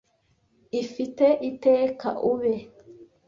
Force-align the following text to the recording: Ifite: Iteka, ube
Ifite: 0.81 1.25
Iteka, 1.49 2.09
ube 2.31 2.53